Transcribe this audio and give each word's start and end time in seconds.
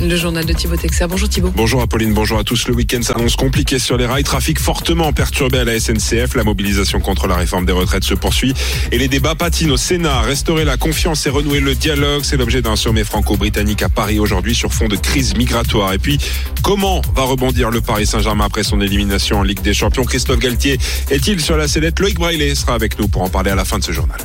Le 0.00 0.16
journal 0.16 0.44
de 0.44 0.52
Thibaut 0.52 0.76
Texer. 0.76 1.06
Bonjour 1.08 1.28
Thibaut. 1.28 1.52
Bonjour 1.54 1.80
Apolline, 1.80 2.12
bonjour 2.12 2.38
à 2.38 2.44
tous. 2.44 2.66
Le 2.68 2.74
week-end 2.74 3.00
s'annonce 3.02 3.36
compliqué 3.36 3.78
sur 3.78 3.96
les 3.96 4.06
rails. 4.06 4.24
Trafic 4.24 4.58
fortement 4.58 5.12
perturbé 5.12 5.58
à 5.58 5.64
la 5.64 5.78
SNCF. 5.78 6.34
La 6.34 6.44
mobilisation 6.44 7.00
contre 7.00 7.26
la 7.26 7.36
réforme 7.36 7.64
des 7.64 7.72
retraites 7.72 8.04
se 8.04 8.14
poursuit. 8.14 8.54
Et 8.92 8.98
les 8.98 9.08
débats 9.08 9.34
patinent 9.34 9.70
au 9.70 9.76
Sénat. 9.76 10.20
Restaurer 10.22 10.64
la 10.64 10.76
confiance 10.76 11.26
et 11.26 11.30
renouer 11.30 11.60
le 11.60 11.74
dialogue. 11.74 12.22
C'est 12.24 12.36
l'objet 12.36 12.60
d'un 12.60 12.76
sommet 12.76 13.04
franco-britannique 13.04 13.82
à 13.82 13.88
Paris 13.88 14.18
aujourd'hui 14.18 14.54
sur 14.54 14.72
fond 14.72 14.88
de 14.88 14.96
crise 14.96 15.36
migratoire. 15.36 15.92
Et 15.92 15.98
puis, 15.98 16.18
comment 16.62 17.00
va 17.14 17.22
rebondir 17.22 17.70
le 17.70 17.80
Paris 17.80 18.06
Saint-Germain 18.06 18.46
après 18.46 18.64
son 18.64 18.80
élimination 18.80 19.38
en 19.38 19.42
Ligue 19.42 19.62
des 19.62 19.74
Champions? 19.74 20.04
Christophe 20.04 20.40
Galtier 20.40 20.78
est-il 21.10 21.40
sur 21.40 21.56
la 21.56 21.68
sellette? 21.68 22.00
Loïc 22.00 22.18
Braillet 22.18 22.54
sera 22.54 22.74
avec 22.74 22.98
nous 22.98 23.08
pour 23.08 23.22
en 23.22 23.28
parler 23.28 23.52
à 23.52 23.54
la 23.54 23.64
fin 23.64 23.78
de 23.78 23.84
ce 23.84 23.92
journal. 23.92 24.18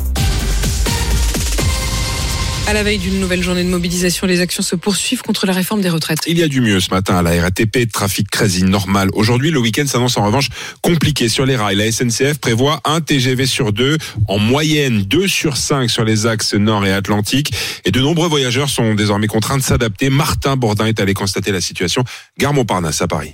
À 2.70 2.74
la 2.74 2.84
veille 2.84 3.00
d'une 3.00 3.20
nouvelle 3.20 3.42
journée 3.42 3.64
de 3.64 3.70
mobilisation, 3.70 4.28
les 4.28 4.42
actions 4.42 4.62
se 4.62 4.76
poursuivent 4.76 5.24
contre 5.24 5.48
la 5.48 5.54
réforme 5.54 5.82
des 5.82 5.90
retraites. 5.90 6.20
Il 6.28 6.38
y 6.38 6.44
a 6.44 6.48
du 6.48 6.62
mieux 6.62 6.80
ce 6.80 6.92
matin 6.92 7.18
à 7.18 7.24
la 7.24 7.42
RATP, 7.42 7.92
trafic 7.92 8.30
quasi 8.30 8.64
normal. 8.64 9.10
Aujourd'hui, 9.14 9.50
le 9.50 9.58
week-end 9.58 9.88
s'annonce 9.88 10.18
en 10.18 10.24
revanche 10.24 10.50
compliqué 10.84 11.30
sur 11.30 11.48
les 11.48 11.56
rails. 11.56 11.78
La 11.78 11.92
SNCF 11.92 12.38
prévoit 12.38 12.80
un 12.86 13.02
TGV 13.02 13.48
sur 13.48 13.74
deux, 13.74 13.98
en 14.28 14.38
moyenne 14.38 15.02
deux 15.02 15.28
sur 15.28 15.58
cinq 15.58 15.90
sur 15.90 16.04
les 16.04 16.28
axes 16.28 16.54
nord 16.54 16.86
et 16.86 16.94
atlantique. 16.94 17.52
Et 17.86 17.92
de 17.92 18.02
nombreux 18.02 18.28
voyageurs 18.28 18.70
sont 18.70 18.94
désormais 18.94 19.26
contraints 19.26 19.58
de 19.58 19.64
s'adapter. 19.64 20.12
Martin 20.12 20.56
Bourdin 20.56 20.86
est 20.86 21.00
allé 21.00 21.16
constater 21.16 21.52
la 21.52 21.62
situation. 21.62 22.04
Gare 22.38 22.54
Montparnasse 22.54 23.02
à 23.02 23.08
Paris 23.08 23.34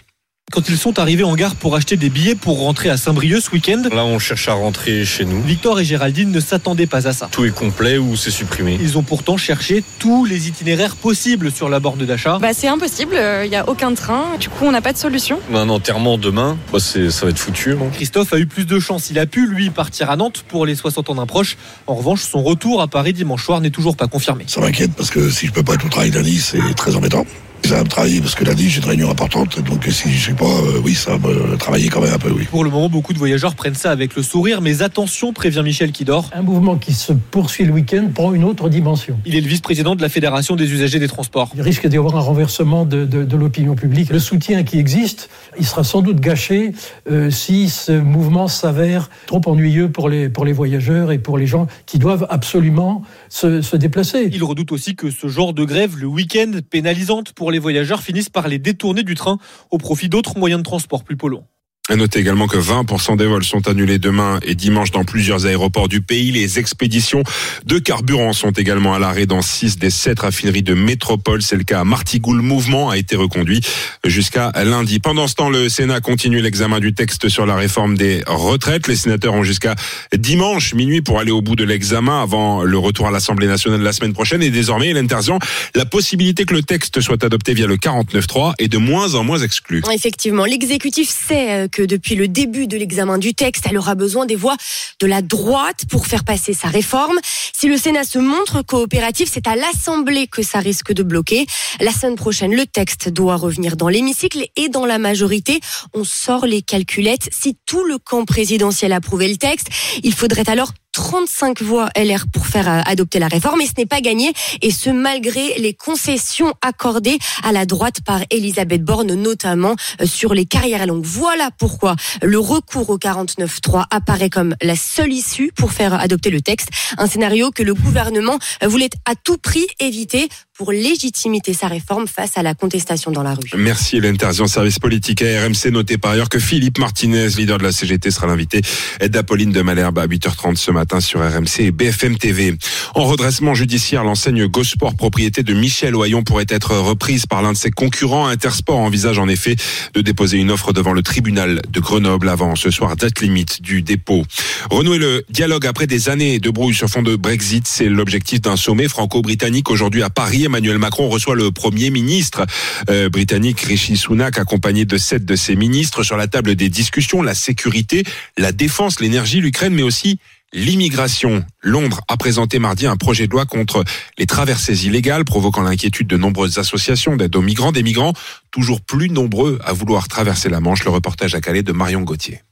quand 0.55 0.69
ils 0.69 0.77
sont 0.77 0.99
arrivés 0.99 1.25
en 1.25 1.35
gare 1.35 1.53
pour 1.55 1.75
acheter 1.75 1.97
des 1.97 2.09
billets 2.09 2.35
pour 2.35 2.59
rentrer 2.59 2.89
à 2.89 2.95
Saint-Brieuc 2.95 3.41
ce 3.41 3.51
week-end. 3.51 3.81
Là, 3.91 4.05
on 4.05 4.19
cherche 4.19 4.47
à 4.47 4.53
rentrer 4.53 5.03
chez 5.03 5.25
nous. 5.25 5.41
Victor 5.41 5.81
et 5.81 5.83
Géraldine 5.83 6.31
ne 6.31 6.39
s'attendaient 6.39 6.87
pas 6.87 7.09
à 7.09 7.11
ça. 7.13 7.27
Tout 7.29 7.43
est 7.43 7.53
complet 7.53 7.97
ou 7.97 8.15
c'est 8.15 8.31
supprimé? 8.31 8.77
Ils 8.79 8.97
ont 8.97 9.03
pourtant 9.03 9.35
cherché 9.35 9.83
tous 9.99 10.23
les 10.23 10.47
itinéraires 10.47 10.95
possibles 10.95 11.51
sur 11.51 11.67
la 11.67 11.81
borne 11.81 12.05
d'achat. 12.05 12.39
Bah, 12.39 12.53
c'est 12.53 12.69
impossible, 12.69 13.19
il 13.43 13.49
n'y 13.49 13.57
a 13.57 13.67
aucun 13.67 13.93
train. 13.95 14.37
Du 14.39 14.47
coup, 14.47 14.63
on 14.63 14.71
n'a 14.71 14.81
pas 14.81 14.93
de 14.93 14.97
solution. 14.97 15.41
Un 15.53 15.67
enterrement 15.67 16.17
demain, 16.17 16.57
bah, 16.71 16.79
ça 16.79 16.99
va 17.23 17.29
être 17.29 17.37
foutu. 17.37 17.75
Christophe 17.91 18.31
a 18.31 18.39
eu 18.39 18.45
plus 18.45 18.65
de 18.65 18.79
chance. 18.79 19.09
Il 19.09 19.19
a 19.19 19.25
pu, 19.25 19.47
lui, 19.47 19.71
partir 19.71 20.09
à 20.09 20.15
Nantes 20.15 20.45
pour 20.47 20.65
les 20.65 20.75
60 20.75 21.09
ans 21.09 21.15
d'un 21.15 21.25
proche. 21.25 21.57
En 21.85 21.95
revanche, 21.95 22.21
son 22.21 22.41
retour 22.41 22.81
à 22.81 22.87
Paris 22.87 23.11
dimanche 23.11 23.43
soir 23.43 23.59
n'est 23.59 23.71
toujours 23.71 23.97
pas 23.97 24.07
confirmé. 24.07 24.45
Ça 24.47 24.61
m'inquiète 24.61 24.93
parce 24.95 25.09
que 25.09 25.29
si 25.29 25.47
je 25.47 25.51
peux 25.51 25.63
pas 25.63 25.73
être 25.73 25.85
au 25.85 25.89
travail 25.89 26.11
lundi, 26.11 26.39
c'est 26.39 26.61
très 26.75 26.95
embêtant 26.95 27.25
ça 27.65 27.75
va 27.75 27.83
me 27.83 27.89
travailler 27.89 28.21
parce 28.21 28.35
que 28.35 28.43
lundi 28.43 28.69
j'ai 28.69 28.79
une 28.79 28.87
réunion 28.87 29.09
importante 29.09 29.59
donc 29.61 29.85
si 29.85 30.11
je 30.11 30.27
sais 30.27 30.35
pas 30.35 30.45
euh, 30.45 30.81
oui 30.83 30.93
ça 30.93 31.17
va 31.17 31.29
me 31.29 31.57
travailler 31.57 31.89
quand 31.89 32.01
même 32.01 32.13
un 32.13 32.17
peu 32.17 32.31
oui. 32.31 32.45
Pour 32.45 32.63
le 32.63 32.69
moment 32.69 32.89
beaucoup 32.89 33.13
de 33.13 33.17
voyageurs 33.17 33.55
prennent 33.55 33.75
ça 33.75 33.91
avec 33.91 34.15
le 34.15 34.23
sourire 34.23 34.61
mais 34.61 34.81
attention 34.81 35.33
prévient 35.33 35.61
Michel 35.63 35.91
qui 35.91 36.05
dort. 36.05 36.29
Un 36.33 36.41
mouvement 36.41 36.75
qui 36.77 36.93
se 36.93 37.13
poursuit 37.13 37.65
le 37.65 37.73
week-end 37.73 38.09
prend 38.13 38.33
une 38.33 38.43
autre 38.43 38.69
dimension. 38.69 39.17
Il 39.25 39.35
est 39.35 39.41
le 39.41 39.47
vice-président 39.47 39.95
de 39.95 40.01
la 40.01 40.09
Fédération 40.09 40.55
des 40.55 40.71
usagers 40.71 40.99
des 40.99 41.07
transports. 41.07 41.51
Il 41.55 41.61
risque 41.61 41.87
d'y 41.87 41.97
avoir 41.97 42.15
un 42.17 42.21
renversement 42.21 42.85
de, 42.85 43.05
de, 43.05 43.23
de 43.23 43.37
l'opinion 43.37 43.75
publique. 43.75 44.09
Le 44.11 44.19
soutien 44.19 44.63
qui 44.63 44.77
existe, 44.77 45.29
il 45.59 45.65
sera 45.65 45.83
sans 45.83 46.01
doute 46.01 46.19
gâché 46.19 46.73
euh, 47.09 47.31
si 47.31 47.69
ce 47.69 47.91
mouvement 47.91 48.47
s'avère 48.47 49.09
trop 49.25 49.41
ennuyeux 49.45 49.91
pour 49.91 50.09
les, 50.09 50.29
pour 50.29 50.45
les 50.45 50.53
voyageurs 50.53 51.11
et 51.11 51.17
pour 51.17 51.37
les 51.37 51.47
gens 51.47 51.67
qui 51.85 51.99
doivent 51.99 52.27
absolument 52.29 53.01
se, 53.29 53.61
se 53.61 53.75
déplacer. 53.75 54.29
Il 54.31 54.43
redoute 54.43 54.71
aussi 54.71 54.95
que 54.95 55.09
ce 55.09 55.27
genre 55.27 55.53
de 55.53 55.63
grève 55.63 55.97
le 55.97 56.07
week-end 56.07 56.51
pénalisante 56.69 57.33
pour 57.33 57.51
les 57.51 57.54
voyageurs 57.59 58.01
finissent 58.01 58.29
par 58.29 58.47
les 58.47 58.59
détourner 58.59 59.03
du 59.03 59.15
train 59.15 59.37
au 59.71 59.77
profit 59.77 60.09
d'autres 60.09 60.37
moyens 60.37 60.59
de 60.59 60.65
transport 60.65 61.03
plus 61.03 61.17
polluants. 61.17 61.47
À 61.87 61.95
noter 61.95 62.17
également 62.17 62.47
que 62.47 62.57
20% 62.57 63.15
des 63.15 63.27
vols 63.27 63.43
sont 63.43 63.67
annulés 63.67 63.99
demain 63.99 64.39
et 64.41 64.55
dimanche 64.55 64.89
dans 64.89 65.03
plusieurs 65.03 65.45
aéroports 65.45 65.87
du 65.87 66.01
pays. 66.01 66.31
Les 66.31 66.57
expéditions 66.57 67.21
de 67.63 67.77
carburant 67.77 68.33
sont 68.33 68.49
également 68.49 68.95
à 68.95 68.99
l'arrêt 68.99 69.27
dans 69.27 69.43
6 69.43 69.77
des 69.77 69.91
7 69.91 70.21
raffineries 70.21 70.63
de 70.63 70.73
métropole. 70.73 71.43
C'est 71.43 71.57
le 71.57 71.63
cas 71.63 71.81
à 71.81 71.83
Martigou. 71.83 72.33
Le 72.33 72.41
mouvement 72.41 72.89
a 72.89 72.97
été 72.97 73.15
reconduit 73.15 73.61
jusqu'à 74.03 74.51
lundi. 74.63 74.99
Pendant 74.99 75.27
ce 75.27 75.35
temps, 75.35 75.51
le 75.51 75.69
Sénat 75.69 76.01
continue 76.01 76.41
l'examen 76.41 76.79
du 76.79 76.95
texte 76.95 77.29
sur 77.29 77.45
la 77.45 77.55
réforme 77.55 77.95
des 77.95 78.23
retraites. 78.25 78.87
Les 78.87 78.95
sénateurs 78.95 79.35
ont 79.35 79.43
jusqu'à 79.43 79.75
dimanche 80.17 80.73
minuit 80.73 81.03
pour 81.03 81.19
aller 81.19 81.31
au 81.31 81.43
bout 81.43 81.55
de 81.55 81.63
l'examen 81.63 82.19
avant 82.19 82.63
le 82.63 82.77
retour 82.79 83.05
à 83.05 83.11
l'Assemblée 83.11 83.45
nationale 83.45 83.81
la 83.81 83.93
semaine 83.93 84.13
prochaine. 84.13 84.41
Et 84.41 84.49
désormais, 84.49 84.89
Hélène 84.89 85.07
Terzian, 85.07 85.37
la 85.75 85.85
possibilité 85.85 86.45
que 86.45 86.55
le 86.55 86.63
texte 86.63 86.99
soit 86.99 87.23
adopté 87.23 87.53
via 87.53 87.67
le 87.67 87.77
49.3 87.77 88.53
est 88.57 88.69
de 88.69 88.79
moins 88.79 89.13
en 89.13 89.23
moins 89.23 89.37
exclue. 89.37 89.83
Effectivement, 89.93 90.45
l'exécutif 90.45 91.09
sait 91.09 91.69
que 91.71 91.74
depuis 91.81 92.15
le 92.15 92.27
début 92.27 92.67
de 92.67 92.77
l'examen 92.77 93.17
du 93.17 93.33
texte, 93.33 93.65
elle 93.69 93.77
aura 93.77 93.95
besoin 93.95 94.25
des 94.25 94.35
voix 94.35 94.55
de 94.99 95.07
la 95.07 95.21
droite 95.21 95.85
pour 95.89 96.07
faire 96.07 96.23
passer 96.23 96.53
sa 96.53 96.67
réforme. 96.67 97.17
Si 97.53 97.67
le 97.67 97.77
Sénat 97.77 98.03
se 98.03 98.19
montre 98.19 98.61
coopératif, 98.61 99.29
c'est 99.31 99.47
à 99.47 99.55
l'Assemblée 99.55 100.27
que 100.27 100.43
ça 100.43 100.59
risque 100.59 100.93
de 100.93 101.03
bloquer. 101.03 101.45
La 101.79 101.91
semaine 101.91 102.15
prochaine, 102.15 102.55
le 102.55 102.65
texte 102.65 103.09
doit 103.09 103.35
revenir 103.35 103.77
dans 103.77 103.89
l'hémicycle 103.89 104.45
et 104.55 104.69
dans 104.69 104.85
la 104.85 104.97
majorité. 104.97 105.59
On 105.93 106.03
sort 106.03 106.45
les 106.45 106.61
calculettes. 106.61 107.29
Si 107.31 107.57
tout 107.65 107.83
le 107.83 107.97
camp 107.97 108.25
présidentiel 108.25 108.93
approuvait 108.93 109.27
le 109.27 109.37
texte, 109.37 109.67
il 110.03 110.13
faudrait 110.13 110.49
alors 110.49 110.71
35 110.95 111.61
voix 111.61 111.89
LR 111.97 112.23
pour 112.31 112.47
faire 112.47 112.69
euh, 112.69 112.79
adopter 112.85 113.19
la 113.19 113.27
réforme 113.27 113.59
et 113.59 113.65
ce 113.65 113.73
n'est 113.77 113.85
pas 113.85 113.99
gagné 113.99 114.31
et 114.61 114.71
ce 114.71 114.89
malgré 114.89 115.55
les 115.59 115.73
concessions 115.73 116.53
accordées 116.61 117.19
à 117.43 117.51
la 117.51 117.65
droite 117.65 117.97
par 118.05 118.21
Elisabeth 118.29 118.81
Borne 118.81 119.13
notamment 119.13 119.75
euh, 119.99 120.05
sur 120.05 120.33
les 120.33 120.45
carrières 120.45 120.87
longues. 120.87 121.03
Voilà 121.03 121.49
pourquoi 121.59 121.97
le 122.21 122.39
recours 122.39 122.89
au 122.89 122.97
49.3 122.97 123.83
apparaît 123.91 124.29
comme 124.29 124.55
la 124.61 124.77
seule 124.77 125.11
issue 125.11 125.51
pour 125.53 125.73
faire 125.73 125.93
adopter 125.93 126.29
le 126.29 126.39
texte, 126.39 126.69
un 126.97 127.07
scénario 127.07 127.51
que 127.51 127.61
le 127.61 127.73
gouvernement 127.73 128.39
euh, 128.63 128.67
voulait 128.69 128.89
à 129.03 129.15
tout 129.15 129.37
prix 129.37 129.67
éviter 129.81 130.29
pour 130.57 130.71
légitimiter 130.71 131.53
sa 131.53 131.67
réforme 131.67 132.07
face 132.07 132.37
à 132.37 132.43
la 132.43 132.53
contestation 132.53 133.11
dans 133.11 133.23
la 133.23 133.33
rue. 133.33 133.49
Merci 133.57 133.97
Hélène 133.97 134.17
Terzian, 134.17 134.47
service 134.47 134.79
politique 134.79 135.21
à 135.21 135.25
RMC. 135.25 135.71
Notez 135.71 135.97
par 135.97 136.11
ailleurs 136.11 136.29
que 136.29 136.39
Philippe 136.39 136.79
Martinez, 136.79 137.27
leader 137.37 137.57
de 137.57 137.63
la 137.63 137.73
CGT, 137.73 138.09
sera 138.09 138.27
l'invité 138.27 138.61
d'Apolline 139.01 139.51
de 139.51 139.61
Malherbe 139.61 139.99
à 139.99 140.07
8h30 140.07 140.55
ce 140.55 140.71
matin 140.71 141.01
sur 141.01 141.19
RMC 141.19 141.59
et 141.59 141.71
BFM 141.71 142.17
TV. 142.17 142.55
En 142.93 143.03
redressement 143.03 143.53
judiciaire, 143.53 144.05
l'enseigne 144.05 144.47
Gosport, 144.47 144.95
propriété 144.95 145.43
de 145.43 145.53
Michel 145.53 145.93
Oyon, 145.93 146.23
pourrait 146.23 146.45
être 146.47 146.77
reprise 146.77 147.25
par 147.25 147.41
l'un 147.41 147.51
de 147.51 147.57
ses 147.57 147.71
concurrents. 147.71 148.27
Intersport 148.27 148.77
envisage 148.77 149.19
en 149.19 149.27
effet 149.27 149.57
de 149.93 150.01
déposer 150.01 150.37
une 150.37 150.51
offre 150.51 150.71
devant 150.71 150.93
le 150.93 151.03
tribunal 151.03 151.61
de 151.69 151.79
Grenoble 151.81 152.29
avant 152.29 152.55
ce 152.55 152.71
soir, 152.71 152.95
date 152.95 153.19
limite 153.19 153.61
du 153.61 153.81
dépôt. 153.81 154.23
Renouer 154.71 154.99
le 154.99 155.25
dialogue 155.29 155.65
après 155.65 155.85
des 155.85 156.07
années 156.07 156.39
de 156.39 156.49
brouille 156.49 156.73
sur 156.73 156.87
fond 156.87 157.01
de 157.01 157.17
Brexit, 157.17 157.67
c'est 157.67 157.89
l'objectif 157.89 158.39
d'un 158.39 158.55
sommet 158.55 158.87
franco-britannique 158.87 159.69
aujourd'hui 159.69 160.01
à 160.01 160.09
Paris. 160.09 160.44
Emmanuel 160.45 160.77
Macron 160.77 161.09
reçoit 161.09 161.35
le 161.35 161.51
Premier 161.51 161.89
ministre 161.89 162.45
euh, 162.89 163.09
britannique 163.09 163.61
Rishi 163.61 163.97
Sunak, 163.97 164.37
accompagné 164.37 164.85
de 164.85 164.97
sept 164.97 165.25
de 165.25 165.35
ses 165.35 165.55
ministres, 165.55 166.03
sur 166.03 166.17
la 166.17 166.27
table 166.27 166.55
des 166.55 166.69
discussions, 166.69 167.21
la 167.21 167.35
sécurité, 167.35 168.03
la 168.37 168.51
défense, 168.51 168.99
l'énergie, 168.99 169.41
l'Ukraine, 169.41 169.73
mais 169.73 169.83
aussi 169.83 170.19
l'immigration. 170.53 171.45
Londres 171.61 172.01
a 172.07 172.17
présenté 172.17 172.59
mardi 172.59 172.87
un 172.87 172.95
projet 172.95 173.27
de 173.27 173.31
loi 173.31 173.45
contre 173.45 173.83
les 174.17 174.25
traversées 174.25 174.85
illégales, 174.85 175.25
provoquant 175.25 175.61
l'inquiétude 175.61 176.07
de 176.07 176.17
nombreuses 176.17 176.57
associations 176.57 177.15
d'aide 177.15 177.35
aux 177.35 177.41
migrants, 177.41 177.71
des 177.71 177.83
migrants 177.83 178.13
toujours 178.51 178.81
plus 178.81 179.09
nombreux 179.09 179.59
à 179.63 179.73
vouloir 179.73 180.07
traverser 180.07 180.49
la 180.49 180.61
Manche. 180.61 180.85
Le 180.85 180.91
reportage 180.91 181.35
à 181.35 181.41
Calais 181.41 181.63
de 181.63 181.73
Marion 181.73 182.01
Gauthier. 182.01 182.44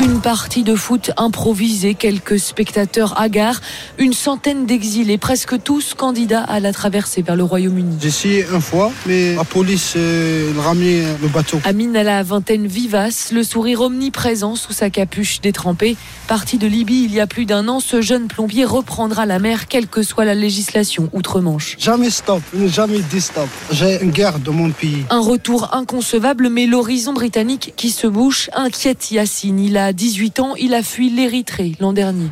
Une 0.00 0.20
partie 0.20 0.62
de 0.62 0.76
foot 0.76 1.10
improvisée, 1.16 1.94
quelques 1.94 2.38
spectateurs 2.38 3.20
hagards, 3.20 3.60
une 3.98 4.12
centaine 4.12 4.64
d'exilés, 4.64 5.18
presque 5.18 5.60
tous 5.64 5.94
candidats 5.94 6.44
à 6.44 6.60
la 6.60 6.72
traversée 6.72 7.20
vers 7.20 7.34
le 7.34 7.42
Royaume-Uni. 7.42 7.96
J'ai 8.00 8.06
essayé 8.06 8.46
une 8.52 8.60
fois, 8.60 8.92
mais 9.06 9.34
la 9.34 9.42
police 9.42 9.94
euh, 9.96 10.52
ramenait 10.56 11.02
le 11.20 11.26
bateau. 11.26 11.58
Amine 11.64 11.96
à 11.96 12.04
la 12.04 12.22
vingtaine 12.22 12.68
vivace, 12.68 13.32
le 13.32 13.42
sourire 13.42 13.80
omniprésent 13.80 14.54
sous 14.54 14.72
sa 14.72 14.88
capuche 14.88 15.40
détrempée. 15.40 15.96
Parti 16.28 16.58
de 16.58 16.68
Libye 16.68 17.02
il 17.02 17.12
y 17.12 17.20
a 17.20 17.26
plus 17.26 17.44
d'un 17.44 17.66
an, 17.66 17.80
ce 17.80 18.00
jeune 18.00 18.28
plombier 18.28 18.64
reprendra 18.64 19.26
la 19.26 19.40
mer, 19.40 19.66
quelle 19.66 19.88
que 19.88 20.04
soit 20.04 20.24
la 20.24 20.36
législation 20.36 21.10
outre-Manche. 21.12 21.74
Jamais 21.80 22.10
stop, 22.10 22.42
jamais 22.68 23.00
dit 23.10 23.20
stop. 23.20 23.48
J'ai 23.72 24.00
une 24.00 24.12
guerre 24.12 24.38
de 24.38 24.50
mon 24.50 24.70
pays. 24.70 25.04
Un 25.10 25.20
retour 25.20 25.74
inconcevable, 25.74 26.50
mais 26.50 26.66
l'horizon 26.66 27.14
britannique 27.14 27.72
qui 27.76 27.90
se 27.90 28.06
bouche 28.06 28.48
inquiète 28.54 29.10
Yassine. 29.10 29.58
Il 29.58 29.76
a 29.76 29.87
18 29.92 30.40
ans, 30.40 30.54
il 30.56 30.74
a 30.74 30.82
fui 30.82 31.10
l'Érythrée 31.10 31.72
l'an 31.80 31.92
dernier. 31.92 32.28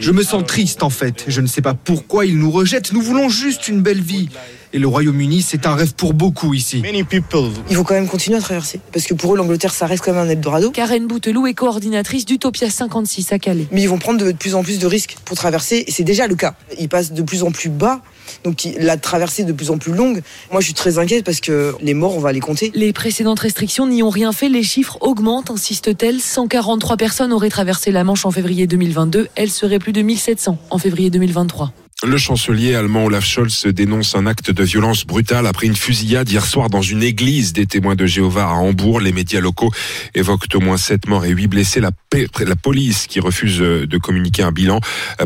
Je 0.00 0.10
me 0.12 0.22
sens 0.22 0.44
triste 0.46 0.82
en 0.82 0.90
fait. 0.90 1.24
Je 1.28 1.40
ne 1.40 1.46
sais 1.46 1.62
pas 1.62 1.74
pourquoi 1.74 2.26
ils 2.26 2.38
nous 2.38 2.50
rejettent. 2.50 2.92
Nous 2.92 3.02
voulons 3.02 3.28
juste 3.28 3.68
une 3.68 3.82
belle 3.82 4.00
vie. 4.00 4.28
Et 4.72 4.78
le 4.78 4.86
Royaume-Uni, 4.86 5.42
c'est 5.42 5.66
un 5.66 5.74
rêve 5.74 5.94
pour 5.94 6.14
beaucoup 6.14 6.54
ici. 6.54 6.82
Il 6.84 7.76
faut 7.76 7.84
quand 7.84 7.94
même 7.94 8.08
continuer 8.08 8.36
à 8.36 8.40
traverser. 8.40 8.80
Parce 8.92 9.06
que 9.06 9.14
pour 9.14 9.34
eux, 9.34 9.36
l'Angleterre, 9.36 9.72
ça 9.72 9.86
reste 9.86 10.04
quand 10.04 10.12
même 10.12 10.26
un 10.26 10.28
Eldorado. 10.28 10.70
Karen 10.70 11.06
Bouteloup 11.06 11.46
est 11.46 11.54
coordinatrice 11.54 12.26
d'Utopia 12.26 12.68
56 12.68 13.32
à 13.32 13.38
Calais. 13.38 13.66
Mais 13.72 13.82
ils 13.82 13.88
vont 13.88 13.98
prendre 13.98 14.24
de 14.24 14.32
plus 14.32 14.54
en 14.54 14.62
plus 14.62 14.78
de 14.78 14.86
risques 14.86 15.16
pour 15.24 15.36
traverser. 15.36 15.84
Et 15.86 15.90
c'est 15.90 16.04
déjà 16.04 16.26
le 16.26 16.34
cas. 16.34 16.54
Ils 16.78 16.88
passent 16.88 17.12
de 17.12 17.22
plus 17.22 17.42
en 17.42 17.50
plus 17.50 17.70
bas. 17.70 18.02
Donc 18.44 18.68
la 18.78 18.98
traversée 18.98 19.42
est 19.42 19.46
de 19.46 19.52
plus 19.52 19.70
en 19.70 19.78
plus 19.78 19.92
longue. 19.92 20.22
Moi, 20.52 20.60
je 20.60 20.66
suis 20.66 20.74
très 20.74 20.98
inquiète 20.98 21.24
parce 21.24 21.40
que 21.40 21.74
les 21.80 21.94
morts, 21.94 22.16
on 22.16 22.20
va 22.20 22.32
les 22.32 22.40
compter. 22.40 22.70
Les 22.74 22.92
précédentes 22.92 23.40
restrictions 23.40 23.86
n'y 23.86 24.02
ont 24.02 24.10
rien 24.10 24.32
fait. 24.32 24.48
Les 24.48 24.62
chiffres 24.62 24.98
augmentent, 25.00 25.50
insiste-t-elle. 25.50 26.20
143 26.20 26.96
personnes 26.96 27.32
auraient 27.32 27.48
traversé 27.48 27.90
la 27.90 28.04
Manche 28.04 28.26
en 28.26 28.30
février 28.30 28.66
2022. 28.66 29.28
Elles 29.34 29.50
seraient 29.50 29.78
plus 29.78 29.92
de 29.92 30.02
1700 30.02 30.58
en 30.70 30.78
février 30.78 31.10
2023. 31.10 31.72
Le 32.06 32.16
chancelier 32.16 32.76
allemand 32.76 33.06
Olaf 33.06 33.24
Scholz 33.24 33.66
dénonce 33.66 34.14
un 34.14 34.26
acte 34.26 34.52
de 34.52 34.62
violence 34.62 35.04
brutale 35.04 35.48
après 35.48 35.66
une 35.66 35.74
fusillade 35.74 36.30
hier 36.30 36.46
soir 36.46 36.70
dans 36.70 36.80
une 36.80 37.02
église 37.02 37.52
des 37.52 37.66
témoins 37.66 37.96
de 37.96 38.06
Jéhovah 38.06 38.44
à 38.44 38.52
Hambourg. 38.52 39.00
Les 39.00 39.10
médias 39.10 39.40
locaux 39.40 39.72
évoquent 40.14 40.46
au 40.54 40.60
moins 40.60 40.76
sept 40.76 41.08
morts 41.08 41.24
et 41.24 41.30
huit 41.30 41.48
blessés. 41.48 41.80
La, 41.80 41.90
la 42.38 42.54
police, 42.54 43.08
qui 43.08 43.18
refuse 43.18 43.58
de 43.58 43.98
communiquer 43.98 44.44
un 44.44 44.52
bilan, 44.52 44.78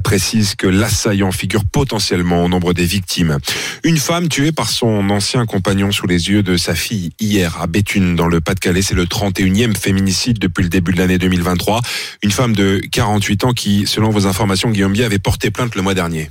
précise 0.02 0.54
que 0.54 0.66
l'assaillant 0.66 1.30
figure 1.30 1.66
potentiellement 1.66 2.42
au 2.42 2.48
nombre 2.48 2.72
des 2.72 2.86
victimes. 2.86 3.36
Une 3.84 3.98
femme 3.98 4.28
tuée 4.28 4.52
par 4.52 4.70
son 4.70 5.10
ancien 5.10 5.44
compagnon 5.44 5.92
sous 5.92 6.06
les 6.06 6.30
yeux 6.30 6.42
de 6.42 6.56
sa 6.56 6.74
fille 6.74 7.10
hier 7.20 7.60
à 7.60 7.66
Béthune 7.66 8.16
dans 8.16 8.28
le 8.28 8.40
Pas-de-Calais. 8.40 8.80
C'est 8.80 8.94
le 8.94 9.04
31e 9.04 9.76
féminicide 9.76 10.38
depuis 10.38 10.62
le 10.62 10.70
début 10.70 10.92
de 10.92 10.98
l'année 10.98 11.18
2023. 11.18 11.82
Une 12.22 12.30
femme 12.30 12.56
de 12.56 12.80
48 12.90 13.44
ans 13.44 13.52
qui, 13.52 13.86
selon 13.86 14.08
vos 14.08 14.26
informations, 14.26 14.70
Guillaume 14.70 14.94
Bier, 14.94 15.04
avait 15.04 15.18
porté 15.18 15.50
plainte 15.50 15.74
le 15.74 15.82
mois 15.82 15.92
dernier. 15.92 16.30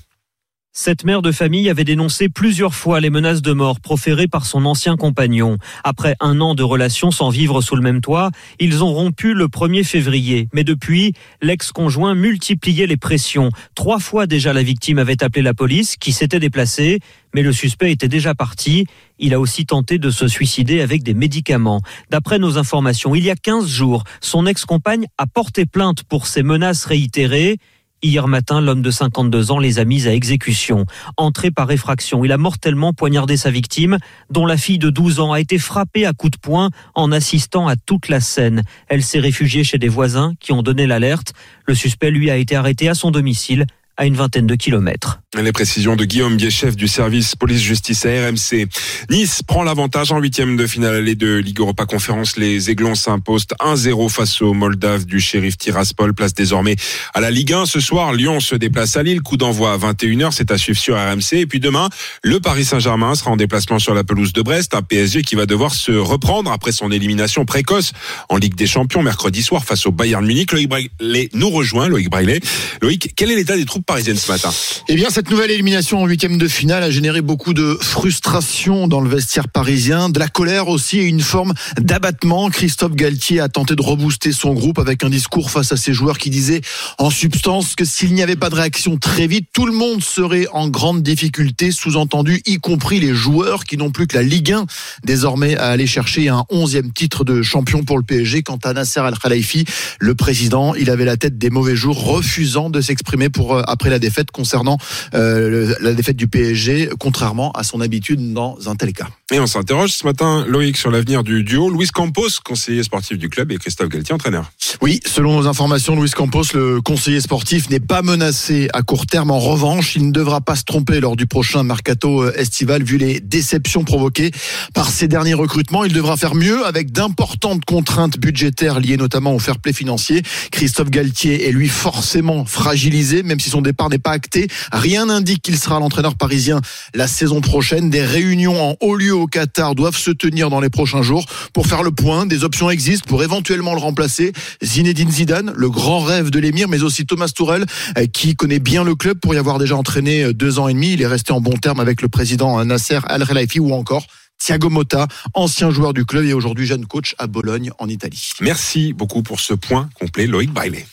Cette 0.74 1.04
mère 1.04 1.22
de 1.22 1.34
famille 1.34 1.70
avait 1.70 1.84
dénoncé 1.84 2.30
plusieurs 2.30 2.74
fois 2.74 3.02
les 3.02 3.10
menaces 3.10 3.42
de 3.42 3.52
mort 3.52 3.82
proférées 3.82 4.30
par 4.30 4.46
son 4.46 4.64
ancien 4.64 4.96
compagnon. 4.96 5.58
Après 5.84 6.16
un 6.22 6.40
an 6.40 6.56
de 6.56 6.64
relation 6.64 7.12
sans 7.12 7.30
vivre 7.30 7.60
sous 7.60 7.76
le 7.76 7.82
même 7.82 8.00
toit, 8.00 8.32
ils 8.58 8.82
ont 8.82 8.94
rompu 8.94 9.34
le 9.34 9.48
1er 9.48 9.84
février. 9.84 10.48
Mais 10.54 10.64
depuis, 10.64 11.12
l'ex-conjoint 11.42 12.16
multipliait 12.16 12.88
les 12.88 12.96
pressions. 12.96 13.50
Trois 13.76 14.00
fois 14.00 14.28
déjà 14.28 14.54
la 14.54 14.64
victime 14.64 14.98
avait 14.98 15.22
appelé 15.26 15.42
la 15.42 15.54
police, 15.54 15.98
qui 15.98 16.14
s'était 16.14 16.40
déplacée, 16.40 17.02
mais 17.36 17.42
le 17.42 17.52
suspect 17.52 17.92
était 17.92 18.08
déjà 18.08 18.34
parti. 18.34 18.86
Il 19.20 19.34
a 19.34 19.42
aussi 19.42 19.66
tenté 19.66 19.98
de 19.98 20.10
se 20.10 20.30
suicider 20.30 20.80
avec 20.80 21.04
des 21.04 21.14
médicaments. 21.14 21.82
D'après 22.10 22.40
nos 22.40 22.58
informations, 22.58 23.14
il 23.14 23.26
y 23.26 23.30
a 23.30 23.36
15 23.36 23.68
jours, 23.68 24.06
son 24.22 24.46
ex-compagne 24.46 25.08
a 25.18 25.28
porté 25.28 25.66
plainte 25.66 26.04
pour 26.06 26.28
ces 26.28 26.44
menaces 26.44 26.86
réitérées. 26.86 27.58
Hier 28.04 28.28
matin, 28.28 28.62
l'homme 28.62 28.82
de 28.82 28.90
52 28.90 29.52
ans 29.52 29.60
les 29.60 29.78
a 29.78 29.86
mis 29.86 30.08
à 30.08 30.14
exécution. 30.14 30.86
Entré 31.18 31.52
par 31.52 31.70
effraction, 31.70 32.26
il 32.26 32.32
a 32.32 32.38
mortellement 32.40 32.94
poignardé 32.94 33.38
sa 33.38 33.52
victime, 33.52 34.00
dont 34.32 34.48
la 34.48 34.58
fille 34.58 34.80
de 34.80 34.90
12 34.90 35.20
ans 35.20 35.34
a 35.34 35.40
été 35.40 35.60
frappée 35.60 36.08
à 36.08 36.14
coups 36.14 36.32
de 36.32 36.38
poing 36.38 36.72
en 36.96 37.12
assistant 37.12 37.68
à 37.68 37.76
toute 37.76 38.10
la 38.10 38.20
scène. 38.20 38.64
Elle 38.88 39.04
s'est 39.04 39.20
réfugiée 39.20 39.64
chez 39.64 39.78
des 39.78 39.88
voisins 39.88 40.34
qui 40.40 40.52
ont 40.52 40.64
donné 40.64 40.88
l'alerte. 40.88 41.34
Le 41.68 41.76
suspect, 41.76 42.10
lui, 42.10 42.32
a 42.32 42.38
été 42.38 42.56
arrêté 42.56 42.90
à 42.90 42.96
son 42.96 43.12
domicile 43.12 43.68
à 43.98 44.06
une 44.06 44.16
vingtaine 44.16 44.48
de 44.48 44.56
kilomètres. 44.56 45.22
Les 45.42 45.54
précisions 45.54 45.96
de 45.96 46.04
Guillaume 46.04 46.36
Bier, 46.36 46.52
chef 46.52 46.76
du 46.76 46.90
service 46.90 47.38
police-justice 47.38 48.06
à 48.06 48.10
RMC. 48.10 48.68
Nice 49.10 49.42
prend 49.44 49.64
l'avantage 49.64 50.12
en 50.12 50.20
huitième 50.20 50.58
de 50.58 50.68
finale 50.68 50.96
allée 50.96 51.16
de 51.16 51.38
Ligue 51.38 51.60
Europa 51.60 51.86
Conférence. 51.86 52.36
Les 52.36 52.70
Aiglons 52.70 52.96
s'imposent 52.96 53.46
1-0 53.62 54.10
face 54.10 54.42
aux 54.42 54.54
Moldaves 54.54 55.06
du 55.06 55.22
shérif 55.22 55.58
Tiraspol. 55.58 56.14
Place 56.14 56.34
désormais 56.34 56.76
à 57.14 57.22
la 57.22 57.32
Ligue 57.32 57.54
1. 57.54 57.66
Ce 57.66 57.80
soir, 57.80 58.12
Lyon 58.12 58.42
se 58.42 58.56
déplace 58.56 58.98
à 58.98 59.04
Lille. 59.04 59.22
Coup 59.22 59.38
d'envoi 59.38 59.72
à 59.72 59.78
21h. 59.78 60.32
C'est 60.34 60.52
à 60.52 60.58
suivre 60.58 60.78
sur 60.78 60.96
RMC. 60.96 61.34
Et 61.38 61.46
puis 61.46 61.62
demain, 61.62 61.88
le 62.24 62.42
Paris 62.42 62.66
Saint-Germain 62.66 63.16
sera 63.16 63.32
en 63.32 63.38
déplacement 63.38 63.80
sur 63.80 63.94
la 63.94 64.04
pelouse 64.04 64.34
de 64.34 64.42
Brest. 64.42 64.76
Un 64.76 64.82
PSG 64.82 65.22
qui 65.22 65.36
va 65.36 65.46
devoir 65.46 65.74
se 65.74 65.94
reprendre 65.94 66.52
après 66.52 66.74
son 66.74 66.92
élimination 66.92 67.46
précoce 67.46 67.94
en 68.28 68.36
Ligue 68.36 68.56
des 68.56 68.68
Champions 68.68 69.02
mercredi 69.02 69.42
soir 69.42 69.64
face 69.64 69.86
au 69.86 69.92
Bayern 69.92 70.26
Munich. 70.26 70.52
Loïc 70.52 70.68
Braillet 70.68 71.30
nous 71.34 71.50
rejoint. 71.50 71.88
Loïc 71.88 72.10
Braillet. 72.10 72.42
Loïc, 72.82 73.14
quel 73.16 73.32
est 73.32 73.36
l'état 73.36 73.56
des 73.56 73.66
troupes 73.66 73.81
parisiennes 73.86 74.18
ce 74.18 74.32
matin 74.32 74.52
Eh 74.88 74.96
bien, 74.96 75.10
cette 75.10 75.30
nouvelle 75.30 75.52
élimination 75.52 76.02
en 76.02 76.06
huitième 76.06 76.38
de 76.38 76.48
finale 76.48 76.84
a 76.84 76.92
généré 76.92 77.22
beaucoup 77.22 77.54
de 77.54 77.78
frustration 77.82 78.88
dans 78.88 79.02
le 79.02 79.10
vestiaire 79.10 79.48
parisien, 79.48 80.10
de 80.10 80.20
la 80.20 80.28
colère 80.28 80.68
aussi 80.68 81.00
et 81.00 81.04
une 81.04 81.22
forme 81.22 81.54
d'abattement. 81.78 82.50
Christophe 82.50 82.94
Galtier 82.94 83.40
a 83.40 83.50
tenté 83.50 83.76
de 83.76 83.82
rebooster 83.82 84.32
son 84.32 84.54
groupe 84.54 84.80
avec 84.80 85.04
un 85.04 85.10
discours 85.10 85.52
face 85.52 85.72
à 85.72 85.78
ses 85.78 85.94
joueurs 85.94 86.18
qui 86.18 86.30
disait 86.30 86.62
en 86.98 87.10
substance 87.10 87.76
que 87.76 87.86
s'il 87.86 88.14
n'y 88.14 88.24
avait 88.24 88.36
pas 88.36 88.50
de 88.50 88.56
réaction 88.56 88.98
très 88.98 89.28
vite, 89.28 89.50
tout 89.54 89.66
le 89.66 89.74
monde 89.74 90.04
serait 90.04 90.48
en 90.52 90.70
grande 90.70 91.04
difficulté, 91.04 91.72
sous-entendu, 91.72 92.42
y 92.46 92.58
compris 92.58 93.00
les 93.00 93.14
joueurs 93.14 93.64
qui 93.64 93.78
n'ont 93.78 93.92
plus 93.92 94.08
que 94.08 94.16
la 94.16 94.24
Ligue 94.24 94.52
1 94.52 94.66
désormais 95.04 95.58
à 95.58 95.68
aller 95.68 95.88
chercher 95.88 96.30
un 96.30 96.46
onzième 96.50 96.92
titre 96.92 97.24
de 97.24 97.42
champion 97.42 97.84
pour 97.84 97.98
le 97.98 98.04
PSG. 98.04 98.44
Quant 98.44 98.60
à 98.64 98.74
Nasser 98.74 99.00
Al-Khelaifi, 99.00 99.66
le 100.00 100.16
président, 100.16 100.76
il 100.76 100.90
avait 100.90 101.06
la 101.06 101.18
tête 101.18 101.38
des 101.38 101.50
mauvais 101.50 101.76
jours, 101.76 102.04
refusant 102.04 102.70
de 102.70 102.82
s'exprimer 102.82 103.30
pour 103.30 103.58
après 103.72 103.90
la 103.90 104.00
défaite 104.00 104.32
concernant 104.32 104.78
euh, 105.14 105.76
la 105.82 105.94
défaite 105.94 106.18
du 106.18 106.28
PSG, 106.28 106.90
contrairement 107.00 107.52
à 107.54 107.64
son 107.64 107.82
habitude 107.82 108.34
dans 108.34 108.70
un 108.70 108.76
tel 108.76 108.94
cas. 108.94 109.08
Et 109.34 109.40
on 109.40 109.48
s'interroge 109.48 109.92
ce 109.92 110.06
matin, 110.06 110.44
Loïc, 110.46 110.76
sur 110.76 110.92
l'avenir 110.92 111.24
du 111.24 111.46
duo. 111.46 111.70
Luis 111.70 111.88
Campos, 111.88 112.28
conseiller 112.44 112.84
sportif 112.84 113.18
du 113.18 113.30
club, 113.30 113.50
et 113.54 113.58
Christophe 113.58 113.88
Galtier, 113.88 114.14
entraîneur. 114.14 114.52
Oui, 114.82 115.00
selon 115.06 115.40
nos 115.40 115.48
informations, 115.48 115.96
Luis 115.96 116.10
Campos, 116.10 116.44
le 116.54 116.82
conseiller 116.82 117.22
sportif, 117.22 117.70
n'est 117.70 117.80
pas 117.80 118.02
menacé 118.02 118.68
à 118.74 118.82
court 118.82 119.06
terme. 119.06 119.32
En 119.32 119.40
revanche, 119.40 119.96
il 119.96 120.08
ne 120.08 120.12
devra 120.12 120.42
pas 120.42 120.58
se 120.58 120.66
tromper 120.66 121.00
lors 121.00 121.16
du 121.16 121.28
prochain 121.28 121.64
mercato 121.64 122.30
estival, 122.32 122.84
vu 122.84 122.98
les 122.98 123.22
déceptions 123.22 123.86
provoquées 123.86 124.32
par 124.74 124.90
ces 124.90 125.08
derniers 125.08 125.34
recrutements. 125.34 125.86
Il 125.86 125.94
devra 125.94 126.18
faire 126.18 126.36
mieux 126.36 126.66
avec 126.66 126.92
d'importantes 126.92 127.64
contraintes 127.64 128.18
budgétaires 128.20 128.82
liées 128.82 128.98
notamment 128.98 129.34
au 129.34 129.40
fair 129.40 129.60
play 129.60 129.72
financier. 129.72 130.24
Christophe 130.52 130.90
Galtier 130.90 131.48
est 131.48 131.54
lui 131.54 131.70
forcément 131.70 132.44
fragilisé, 132.44 133.24
même 133.24 133.40
si 133.40 133.50
son 133.50 133.62
départ 133.62 133.90
n'est 133.90 133.98
pas 133.98 134.12
acté. 134.12 134.50
Rien 134.74 135.06
n'indique 135.06 135.42
qu'il 135.42 135.58
sera 135.58 135.80
l'entraîneur 135.80 136.16
parisien 136.16 136.60
la 136.94 137.08
saison 137.08 137.40
prochaine. 137.40 137.90
Des 137.90 138.04
réunions 138.04 138.62
en 138.62 138.76
haut 138.82 138.98
lieu 138.98 139.21
au 139.22 139.28
Qatar 139.28 139.76
doivent 139.76 139.98
se 139.98 140.12
tenir 140.12 140.50
dans 140.50 140.60
les 140.60 140.70
prochains 140.70 141.02
jours 141.02 141.26
pour 141.54 141.68
faire 141.68 141.84
le 141.84 141.92
point. 141.92 142.26
Des 142.26 142.44
options 142.44 142.70
existent 142.70 143.08
pour 143.08 143.24
éventuellement 143.24 143.74
le 143.74 143.80
remplacer. 143.80 144.34
Zinedine 144.64 145.12
Zidane, 145.12 145.54
le 145.56 145.70
grand 145.70 146.00
rêve 146.00 146.30
de 146.30 146.40
l'émir, 146.40 146.68
mais 146.68 146.84
aussi 146.84 147.06
Thomas 147.06 147.32
Tourel, 147.34 147.66
qui 148.14 148.36
connaît 148.36 148.60
bien 148.60 148.84
le 148.84 148.96
club 148.96 149.20
pour 149.20 149.34
y 149.34 149.38
avoir 149.38 149.60
déjà 149.60 149.76
entraîné 149.76 150.34
deux 150.34 150.60
ans 150.60 150.68
et 150.68 150.74
demi. 150.74 150.94
Il 150.94 151.02
est 151.02 151.08
resté 151.08 151.32
en 151.32 151.42
bon 151.42 151.58
terme 151.58 151.80
avec 151.80 152.02
le 152.02 152.10
président 152.10 152.64
Nasser 152.66 153.00
Al-Khelaifi 153.08 153.60
ou 153.60 153.74
encore 153.74 154.06
Thiago 154.40 154.70
Motta, 154.70 155.08
ancien 155.36 155.70
joueur 155.70 155.94
du 155.94 156.04
club 156.04 156.26
et 156.26 156.34
aujourd'hui 156.34 156.66
jeune 156.66 156.86
coach 156.88 157.14
à 157.20 157.28
Bologne 157.28 157.72
en 157.78 157.88
Italie. 157.88 158.32
Merci 158.42 158.92
beaucoup 158.92 159.22
pour 159.22 159.40
ce 159.40 159.54
point 159.54 159.88
complet, 159.94 160.26
Loïc 160.26 160.52
Bailey. 160.52 160.86